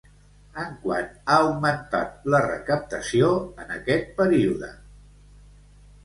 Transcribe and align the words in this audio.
En 0.59 0.69
quant 0.83 1.09
ha 1.33 1.35
augmentat 1.41 2.23
la 2.35 2.39
recaptació 2.45 3.29
en 3.65 3.69
aquest 3.75 4.09
període? 4.23 4.71